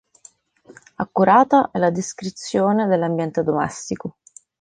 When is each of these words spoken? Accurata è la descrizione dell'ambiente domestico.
Accurata 0.95 1.69
è 1.69 1.77
la 1.77 1.91
descrizione 1.91 2.87
dell'ambiente 2.87 3.43
domestico. 3.43 4.17